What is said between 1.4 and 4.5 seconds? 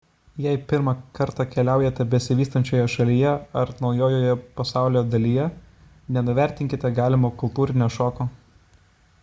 keliaujate besivystančioje šalyje ar naujoje